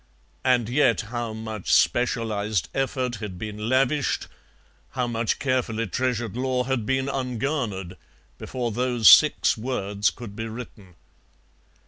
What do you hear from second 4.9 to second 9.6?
how much carefully treasured lore had been ungarnered, before those six